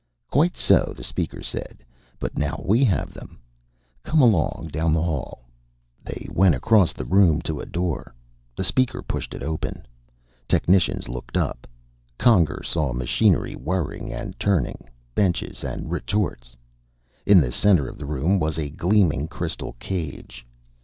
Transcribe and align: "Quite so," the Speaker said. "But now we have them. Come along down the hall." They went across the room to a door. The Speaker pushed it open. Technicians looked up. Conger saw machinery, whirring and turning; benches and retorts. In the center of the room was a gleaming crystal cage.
"Quite 0.31 0.57
so," 0.57 0.95
the 0.97 1.03
Speaker 1.03 1.43
said. 1.43 1.85
"But 2.17 2.35
now 2.35 2.59
we 2.65 2.83
have 2.85 3.13
them. 3.13 3.39
Come 4.01 4.19
along 4.19 4.69
down 4.71 4.93
the 4.93 5.01
hall." 5.03 5.43
They 6.03 6.27
went 6.31 6.55
across 6.55 6.91
the 6.91 7.05
room 7.05 7.39
to 7.43 7.59
a 7.59 7.67
door. 7.67 8.15
The 8.55 8.63
Speaker 8.63 9.03
pushed 9.03 9.35
it 9.35 9.43
open. 9.43 9.85
Technicians 10.47 11.07
looked 11.07 11.37
up. 11.37 11.67
Conger 12.17 12.63
saw 12.65 12.93
machinery, 12.93 13.53
whirring 13.53 14.11
and 14.11 14.33
turning; 14.39 14.89
benches 15.13 15.63
and 15.63 15.91
retorts. 15.91 16.55
In 17.27 17.39
the 17.39 17.51
center 17.51 17.87
of 17.87 17.99
the 17.99 18.07
room 18.07 18.39
was 18.39 18.57
a 18.57 18.71
gleaming 18.71 19.27
crystal 19.27 19.73
cage. 19.73 20.47